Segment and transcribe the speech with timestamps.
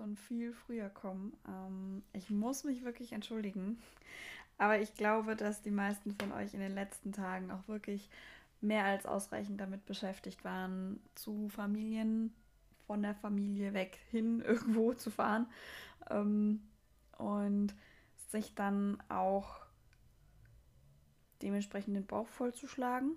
[0.00, 1.36] schon viel früher kommen.
[1.46, 3.78] Ähm, ich muss mich wirklich entschuldigen.
[4.56, 8.08] Aber ich glaube, dass die meisten von euch in den letzten Tagen auch wirklich
[8.62, 12.32] mehr als ausreichend damit beschäftigt waren, zu Familien
[12.86, 15.46] von der Familie weg hin irgendwo zu fahren.
[16.08, 16.62] Ähm,
[17.18, 17.74] und
[18.30, 19.60] sich dann auch
[21.42, 23.16] dementsprechend den Bauch vollzuschlagen.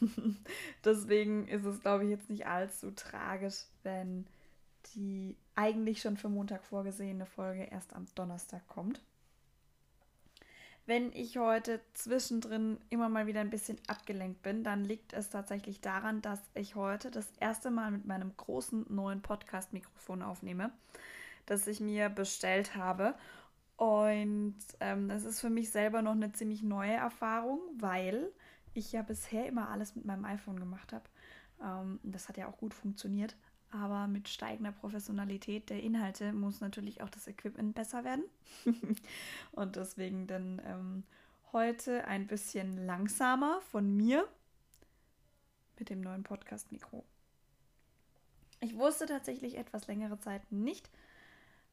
[0.84, 4.26] Deswegen ist es, glaube ich, jetzt nicht allzu tragisch, wenn
[4.94, 9.00] die eigentlich schon für Montag vorgesehene Folge erst am Donnerstag kommt.
[10.84, 15.80] Wenn ich heute zwischendrin immer mal wieder ein bisschen abgelenkt bin, dann liegt es tatsächlich
[15.80, 20.70] daran, dass ich heute das erste Mal mit meinem großen neuen Podcast-Mikrofon aufnehme,
[21.46, 23.16] das ich mir bestellt habe.
[23.76, 28.30] Und ähm, das ist für mich selber noch eine ziemlich neue Erfahrung, weil
[28.72, 31.04] ich ja bisher immer alles mit meinem iPhone gemacht habe.
[31.60, 33.34] Ähm, das hat ja auch gut funktioniert.
[33.76, 38.24] Aber mit steigender Professionalität der Inhalte muss natürlich auch das Equipment besser werden.
[39.52, 41.04] und deswegen dann ähm,
[41.52, 44.26] heute ein bisschen langsamer von mir
[45.78, 47.04] mit dem neuen Podcast-Mikro.
[48.60, 50.88] Ich wusste tatsächlich etwas längere Zeit nicht,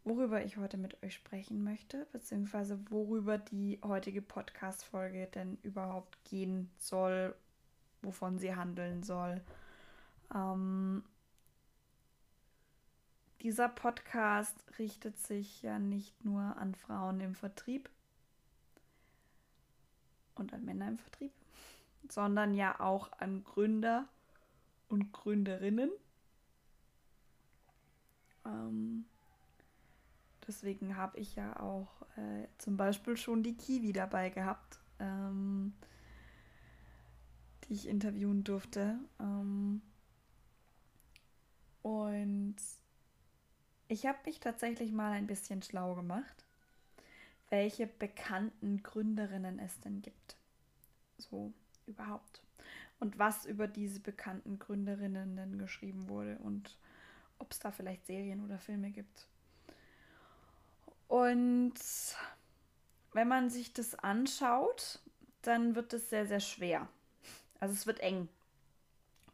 [0.03, 6.69] worüber ich heute mit euch sprechen möchte, beziehungsweise worüber die heutige Podcast-Folge denn überhaupt gehen
[6.77, 7.33] soll,
[8.01, 9.41] wovon sie handeln soll.
[10.35, 11.05] Ähm,
[13.43, 17.89] dieser Podcast richtet sich ja nicht nur an Frauen im Vertrieb
[20.35, 21.31] und an Männer im Vertrieb,
[22.09, 24.07] sondern ja auch an Gründer
[24.87, 25.91] und Gründerinnen.
[28.45, 29.05] Ähm,
[30.47, 35.73] Deswegen habe ich ja auch äh, zum Beispiel schon die Kiwi dabei gehabt, ähm,
[37.63, 38.99] die ich interviewen durfte.
[39.19, 39.81] Ähm,
[41.81, 42.55] und
[43.87, 46.45] ich habe mich tatsächlich mal ein bisschen schlau gemacht,
[47.49, 50.35] welche bekannten Gründerinnen es denn gibt.
[51.17, 51.53] So
[51.87, 52.41] überhaupt.
[52.99, 56.77] Und was über diese bekannten Gründerinnen denn geschrieben wurde und
[57.39, 59.27] ob es da vielleicht Serien oder Filme gibt.
[61.07, 61.73] Und
[63.11, 64.99] wenn man sich das anschaut,
[65.41, 66.87] dann wird es sehr, sehr schwer.
[67.59, 68.29] Also es wird eng.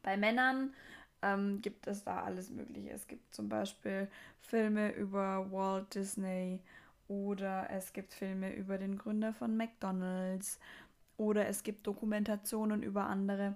[0.01, 0.73] Bei Männern
[1.21, 2.91] ähm, gibt es da alles Mögliche.
[2.91, 4.07] Es gibt zum Beispiel
[4.41, 6.61] Filme über Walt Disney
[7.07, 10.59] oder es gibt Filme über den Gründer von McDonald's
[11.17, 13.55] oder es gibt Dokumentationen über andere.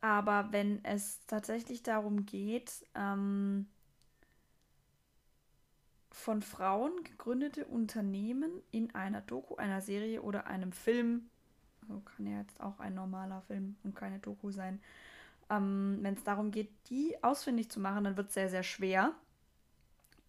[0.00, 3.66] Aber wenn es tatsächlich darum geht, ähm,
[6.12, 11.30] von Frauen gegründete Unternehmen in einer Doku, einer Serie oder einem Film,
[11.82, 14.80] also kann ja jetzt auch ein normaler Film und keine Doku sein,
[15.50, 19.14] ähm, wenn es darum geht, die ausfindig zu machen, dann wird es sehr, sehr schwer.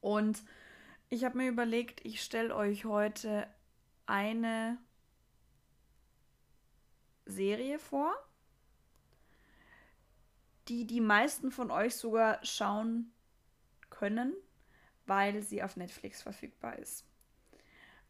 [0.01, 0.43] Und
[1.09, 3.47] ich habe mir überlegt, ich stelle euch heute
[4.07, 4.77] eine
[7.25, 8.13] Serie vor,
[10.67, 13.11] die die meisten von euch sogar schauen
[13.89, 14.33] können,
[15.05, 17.05] weil sie auf Netflix verfügbar ist.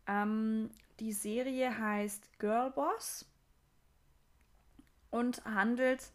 [0.07, 3.25] Ähm, die Serie heißt Girlboss
[5.09, 6.11] und handelt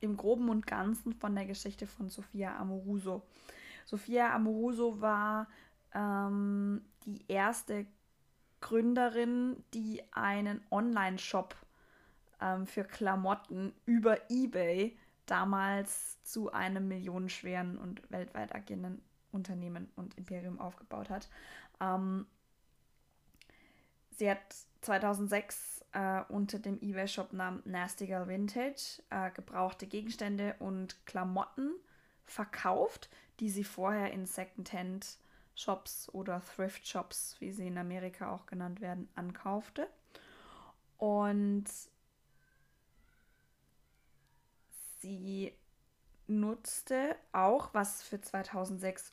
[0.00, 3.22] im Groben und Ganzen von der Geschichte von Sophia Amoruso.
[3.84, 5.48] Sophia Amoruso war
[5.94, 7.86] ähm, die erste
[8.60, 11.54] Gründerin, die einen Online-Shop
[12.40, 20.58] ähm, für Klamotten über eBay damals zu einem millionenschweren und weltweit agierenden Unternehmen und Imperium
[20.60, 21.28] aufgebaut hat.
[21.80, 22.26] Ähm,
[24.16, 24.40] sie hat
[24.82, 31.72] 2006 äh, unter dem eBay-Shop-Namen Nasty Girl Vintage äh, gebrauchte Gegenstände und Klamotten
[32.24, 33.08] verkauft,
[33.40, 39.88] die sie vorher in Secondhand-Shops oder Thrift-Shops, wie sie in Amerika auch genannt werden, ankaufte.
[40.98, 41.64] Und
[45.00, 45.52] sie
[46.26, 49.12] nutzte auch, was für 2006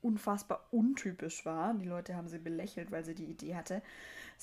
[0.00, 1.74] unfassbar untypisch war.
[1.74, 3.82] Die Leute haben sie belächelt, weil sie die Idee hatte.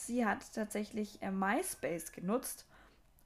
[0.05, 2.65] Sie hat tatsächlich äh, MySpace genutzt,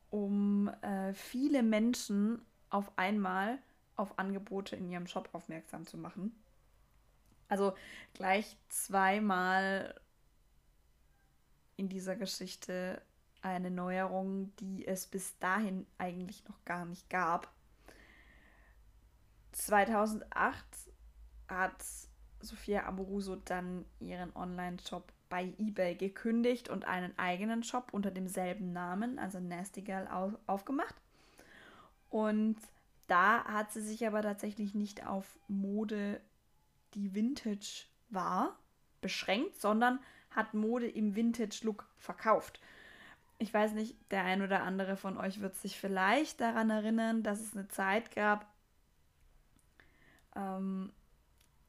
[0.10, 2.42] um äh, viele Menschen
[2.72, 3.60] auf einmal
[3.96, 6.36] auf Angebote in ihrem Shop aufmerksam zu machen.
[7.48, 7.76] Also
[8.14, 10.00] gleich zweimal
[11.78, 13.04] in dieser Geschichte
[13.44, 17.54] eine Neuerung, die es bis dahin eigentlich noch gar nicht gab.
[19.52, 20.66] 2008
[21.48, 21.86] hat
[22.40, 29.18] Sophia Amoruso dann ihren Online-Shop bei eBay gekündigt und einen eigenen Shop unter demselben Namen,
[29.18, 30.94] also Nasty Girl, auf, aufgemacht.
[32.12, 32.56] Und
[33.08, 36.22] da hat sie sich aber tatsächlich nicht auf Mode,
[36.94, 38.56] die Vintage war
[39.02, 39.98] beschränkt, sondern
[40.30, 42.62] hat Mode im Vintage-Look verkauft.
[43.40, 47.40] Ich weiß nicht, der ein oder andere von euch wird sich vielleicht daran erinnern, dass
[47.40, 48.46] es eine Zeit gab,
[50.36, 50.94] ähm,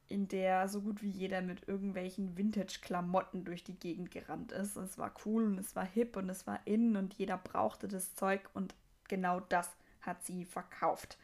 [0.09, 4.77] in der so gut wie jeder mit irgendwelchen Vintage-Klamotten durch die Gegend gerannt ist.
[4.77, 8.15] Es war cool und es war hip und es war in und jeder brauchte das
[8.15, 8.75] Zeug und
[9.09, 9.71] genau das
[10.03, 11.19] hat sie verkauft.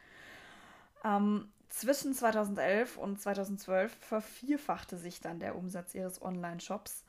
[1.03, 7.03] Ähm, zwischen 2011 und 2012 vervierfachte sich dann der Umsatz ihres Online-Shops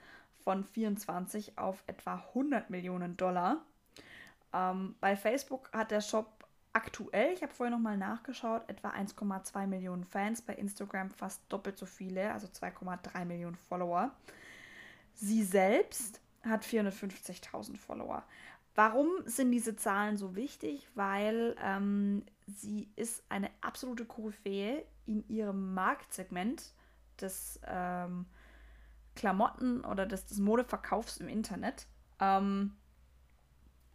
[0.45, 3.65] von 24 auf etwa 100 Millionen Dollar.
[4.53, 6.42] Ähm, bei Facebook hat der Shop
[6.73, 11.87] aktuell, ich habe vorher nochmal nachgeschaut, etwa 1,2 Millionen Fans, bei Instagram fast doppelt so
[11.87, 14.11] viele, also 2,3 Millionen Follower.
[15.15, 18.25] Sie selbst hat 450.000 Follower.
[18.75, 20.89] Warum sind diese Zahlen so wichtig?
[20.95, 26.73] Weil ähm, sie ist eine absolute Koryphäe in ihrem Marktsegment
[27.21, 28.25] des ähm,
[29.15, 31.87] Klamotten oder des, des Modeverkaufs im Internet.
[32.19, 32.73] Ähm,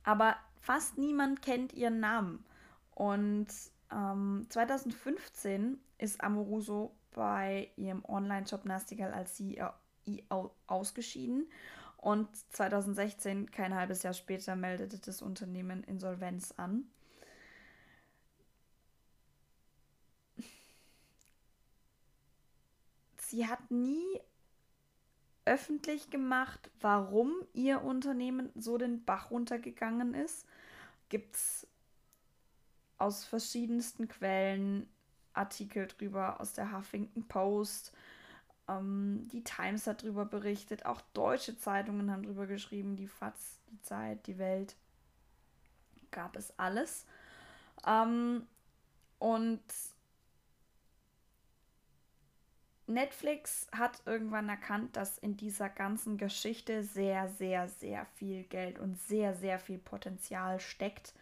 [0.03, 2.45] aber fast niemand kennt ihren Namen.
[2.97, 3.45] Und
[3.91, 11.47] ähm, 2015 ist Amoruso bei ihrem Online-Shop Nastigal als CEO ausgeschieden.
[11.97, 16.89] Und 2016, kein halbes Jahr später, meldete das Unternehmen Insolvenz an.
[23.19, 24.19] Sie hat nie
[25.45, 30.47] öffentlich gemacht, warum ihr Unternehmen so den Bach runtergegangen ist.
[31.09, 31.67] Gibt es
[32.97, 34.87] aus verschiedensten Quellen
[35.33, 37.93] Artikel drüber, aus der Huffington Post.
[38.67, 43.81] Ähm, die Times hat darüber berichtet, auch deutsche Zeitungen haben darüber geschrieben, die FAZ, die
[43.81, 44.75] Zeit, die Welt.
[46.11, 47.05] Gab es alles.
[47.85, 48.47] Ähm,
[49.19, 49.61] und
[52.87, 58.97] Netflix hat irgendwann erkannt, dass in dieser ganzen Geschichte sehr, sehr, sehr viel Geld und
[58.97, 61.13] sehr, sehr viel Potenzial steckt.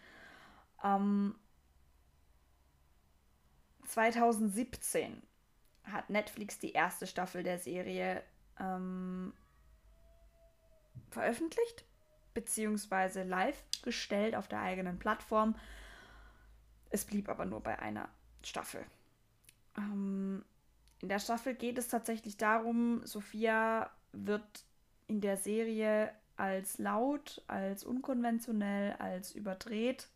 [0.83, 1.35] Ähm,
[3.85, 5.21] 2017
[5.83, 8.23] hat Netflix die erste Staffel der Serie
[8.59, 9.33] ähm,
[11.11, 11.85] veröffentlicht,
[12.33, 15.55] beziehungsweise live gestellt auf der eigenen Plattform.
[16.89, 18.09] Es blieb aber nur bei einer
[18.43, 18.83] Staffel.
[19.77, 20.43] Ähm,
[21.01, 24.63] in der Staffel geht es tatsächlich darum, Sophia wird
[25.07, 30.09] in der Serie als laut, als unkonventionell, als überdreht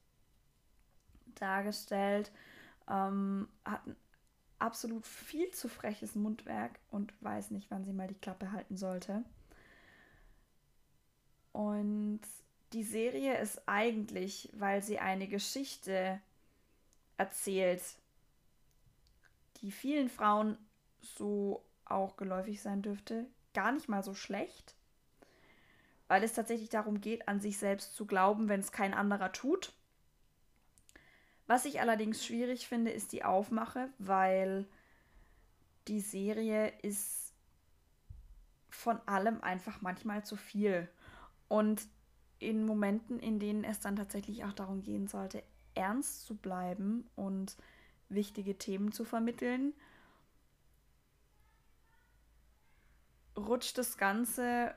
[1.35, 2.31] dargestellt,
[2.89, 3.95] ähm, hat ein
[4.59, 9.23] absolut viel zu freches Mundwerk und weiß nicht, wann sie mal die Klappe halten sollte.
[11.51, 12.21] Und
[12.73, 16.19] die Serie ist eigentlich, weil sie eine Geschichte
[17.17, 17.81] erzählt,
[19.61, 20.57] die vielen Frauen
[21.01, 24.75] so auch geläufig sein dürfte, gar nicht mal so schlecht,
[26.07, 29.73] weil es tatsächlich darum geht, an sich selbst zu glauben, wenn es kein anderer tut.
[31.49, 34.67] Was ich allerdings schwierig finde, ist die Aufmache, weil
[35.87, 37.33] die Serie ist
[38.69, 40.87] von allem einfach manchmal zu viel.
[41.47, 41.81] Und
[42.37, 45.41] in Momenten, in denen es dann tatsächlich auch darum gehen sollte,
[45.73, 47.57] ernst zu bleiben und
[48.09, 49.73] wichtige Themen zu vermitteln,
[53.35, 54.75] rutscht das Ganze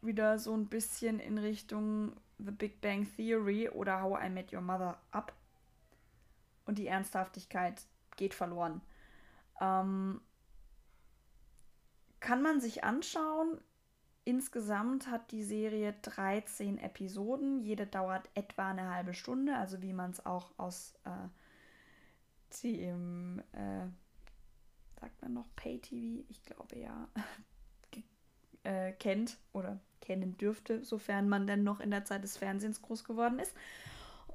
[0.00, 4.62] wieder so ein bisschen in Richtung The Big Bang Theory oder How I Met Your
[4.62, 5.32] Mother ab.
[6.68, 7.80] Und die Ernsthaftigkeit
[8.18, 8.82] geht verloren.
[9.58, 10.20] Ähm,
[12.20, 13.58] kann man sich anschauen.
[14.24, 17.62] Insgesamt hat die Serie 13 Episoden.
[17.62, 23.86] Jede dauert etwa eine halbe Stunde, also wie man es auch aus äh, dem, äh,
[25.00, 26.26] sagt man noch Pay-TV?
[26.28, 27.08] Ich glaube ja,
[28.64, 33.04] äh, kennt oder kennen dürfte, sofern man denn noch in der Zeit des Fernsehens groß
[33.04, 33.56] geworden ist.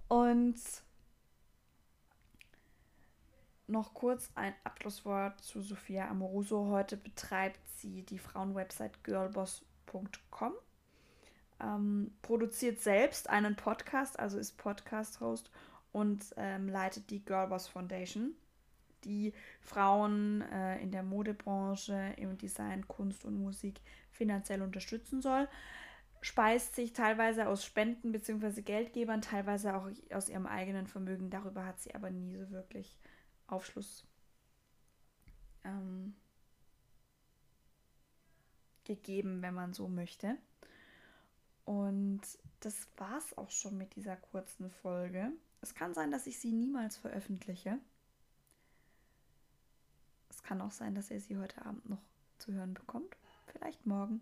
[0.08, 0.60] Und
[3.74, 6.68] noch kurz ein Abschlusswort zu Sophia Amoroso.
[6.70, 10.54] Heute betreibt sie die Frauenwebsite girlboss.com,
[11.60, 15.52] ähm, produziert selbst einen Podcast, also ist Podcast-Host
[15.92, 18.36] und ähm, leitet die Girlboss Foundation
[19.04, 25.50] die Frauen äh, in der Modebranche, im Design, Kunst und Musik finanziell unterstützen soll.
[26.22, 28.62] Speist sich teilweise aus Spenden bzw.
[28.62, 31.30] Geldgebern, teilweise auch aus ihrem eigenen Vermögen.
[31.30, 32.96] Darüber hat sie aber nie so wirklich
[33.48, 34.06] Aufschluss
[35.64, 36.16] ähm,
[38.84, 40.38] gegeben, wenn man so möchte.
[41.66, 42.22] Und
[42.60, 45.32] das war es auch schon mit dieser kurzen Folge.
[45.62, 47.80] Es kann sein, dass ich sie niemals veröffentliche.
[50.30, 52.02] Es kann auch sein, dass ihr sie heute Abend noch
[52.38, 53.16] zu hören bekommt.
[53.48, 54.22] Vielleicht morgen,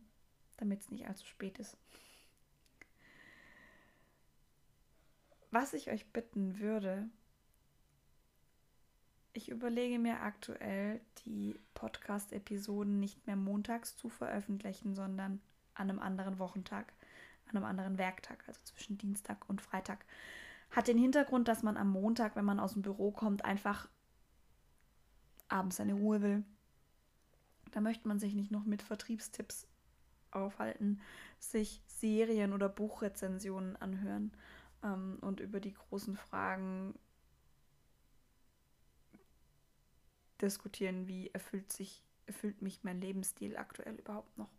[0.57, 1.77] damit es nicht allzu spät ist.
[5.49, 7.09] Was ich euch bitten würde,
[9.33, 15.41] ich überlege mir aktuell, die Podcast-Episoden nicht mehr montags zu veröffentlichen, sondern
[15.73, 16.93] an einem anderen Wochentag,
[17.49, 20.05] an einem anderen Werktag, also zwischen Dienstag und Freitag.
[20.69, 23.87] Hat den Hintergrund, dass man am Montag, wenn man aus dem Büro kommt, einfach
[25.47, 26.43] abends seine Ruhe will.
[27.71, 29.67] Da möchte man sich nicht noch mit Vertriebstipps
[30.31, 31.01] aufhalten,
[31.39, 34.31] sich Serien oder Buchrezensionen anhören
[34.83, 36.95] ähm, und über die großen Fragen
[40.41, 44.49] diskutieren, wie erfüllt sich, erfüllt mich mein Lebensstil aktuell überhaupt noch.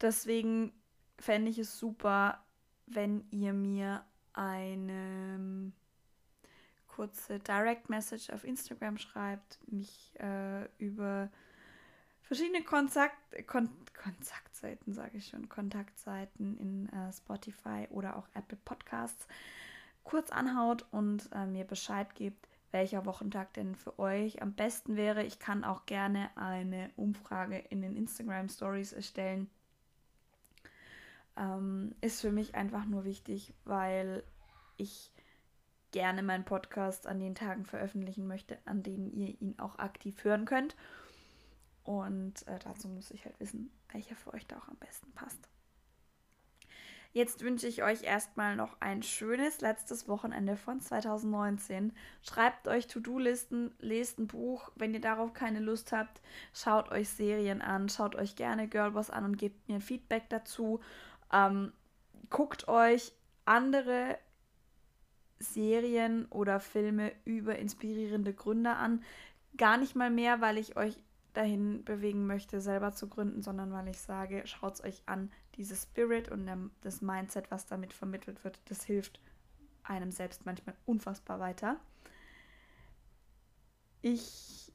[0.00, 0.72] Deswegen
[1.18, 2.44] fände ich es super,
[2.86, 5.72] wenn ihr mir eine
[6.86, 11.30] kurze Direct Message auf Instagram schreibt, mich äh, über
[12.22, 19.26] verschiedene Kontakt, Kon Kontaktseiten, sage ich schon, Kontaktseiten in äh, Spotify oder auch Apple Podcasts
[20.04, 25.24] kurz anhaut und äh, mir Bescheid gibt, welcher Wochentag denn für euch am besten wäre.
[25.24, 29.48] Ich kann auch gerne eine Umfrage in den Instagram Stories erstellen.
[31.36, 34.22] Ähm, ist für mich einfach nur wichtig, weil
[34.76, 35.12] ich
[35.92, 40.44] gerne meinen Podcast an den Tagen veröffentlichen möchte, an denen ihr ihn auch aktiv hören
[40.44, 40.76] könnt.
[41.84, 45.48] Und äh, dazu muss ich halt wissen, welcher für euch da auch am besten passt.
[47.18, 51.92] Jetzt wünsche ich euch erstmal noch ein schönes letztes Wochenende von 2019.
[52.22, 54.70] Schreibt euch To-Do-Listen, lest ein Buch.
[54.76, 56.22] Wenn ihr darauf keine Lust habt,
[56.52, 60.78] schaut euch Serien an, schaut euch gerne Girlboss an und gebt mir ein Feedback dazu.
[61.32, 61.72] Ähm,
[62.30, 63.10] guckt euch
[63.44, 64.16] andere
[65.40, 69.02] Serien oder Filme über inspirierende Gründer an.
[69.56, 70.96] Gar nicht mal mehr, weil ich euch
[71.32, 75.82] dahin bewegen möchte, selber zu gründen, sondern weil ich sage, schaut es euch an, dieses
[75.82, 79.20] Spirit und das Mindset, was damit vermittelt wird, das hilft
[79.82, 81.78] einem selbst manchmal unfassbar weiter.
[84.00, 84.72] Ich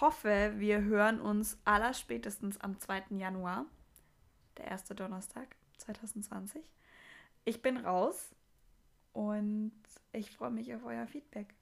[0.00, 3.16] hoffe, wir hören uns allerspätestens am 2.
[3.18, 3.66] Januar,
[4.56, 6.62] der erste Donnerstag 2020.
[7.44, 8.34] Ich bin raus
[9.12, 9.72] und
[10.12, 11.52] ich freue mich auf euer Feedback.